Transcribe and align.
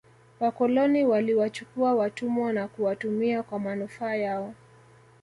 wakoloni 0.39 1.05
waliwachukua 1.05 1.93
watumwa 1.95 2.53
na 2.53 2.67
kuwatumia 2.67 3.43
kwa 3.43 3.59
manufaa 3.59 4.15
yao 4.15 4.53